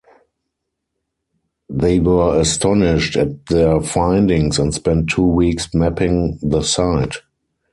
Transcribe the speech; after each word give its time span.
They 1.69 1.99
were 1.99 2.39
astonished 2.41 3.15
at 3.15 3.45
their 3.45 3.79
findings 3.81 4.57
and 4.57 4.73
spent 4.73 5.11
two 5.11 5.21
weeks 5.27 5.71
mapping 5.75 6.39
the 6.41 6.63
site. 6.63 7.17